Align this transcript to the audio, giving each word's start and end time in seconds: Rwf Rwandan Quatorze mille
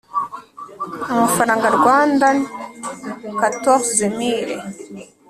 Rwf 1.17 1.75
Rwandan 1.77 2.37
Quatorze 3.37 4.05
mille 4.17 4.55